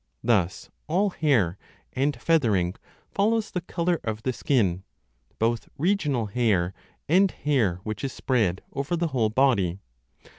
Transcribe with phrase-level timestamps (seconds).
[0.23, 1.59] Thus all hair
[1.93, 2.73] and feathering
[3.11, 4.83] follows the colour of the skin,
[5.37, 6.73] both regional hair
[7.07, 9.77] 2 and hair which is spread 3 over the whole body.